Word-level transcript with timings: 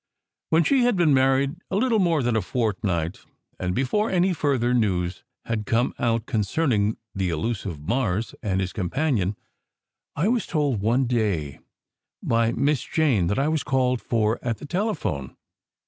When 0.49 0.63
she 0.63 0.79
had 0.83 0.95
been 0.95 1.13
married 1.13 1.57
a 1.69 1.75
little 1.75 1.99
more 1.99 2.23
than 2.23 2.35
a 2.35 2.41
fortnight 2.41 3.19
and 3.59 3.75
before 3.75 4.09
any 4.09 4.33
further 4.33 4.73
news 4.73 5.23
had 5.45 5.67
come 5.67 5.93
out 5.99 6.25
concerning 6.25 6.97
the 7.13 7.29
"Elusive 7.29 7.79
Mars" 7.79 8.33
and 8.41 8.59
his 8.61 8.73
companion, 8.73 9.35
I 10.15 10.27
was 10.27 10.47
told 10.47 10.81
one 10.81 11.05
day 11.05 11.59
by 12.23 12.51
Miss 12.51 12.81
Jane 12.83 13.27
that 13.27 13.37
I 13.37 13.47
was 13.47 13.61
called 13.61 14.01
for 14.01 14.39
at 14.41 14.57
the 14.57 14.65
telephone. 14.65 15.37